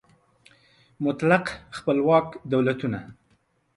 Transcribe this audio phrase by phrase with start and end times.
[1.03, 1.45] مطلق
[1.77, 3.01] خپلواک دولتونه